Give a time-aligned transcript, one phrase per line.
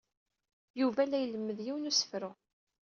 [0.79, 2.31] Yuba la ilemmed yiwen n usefru.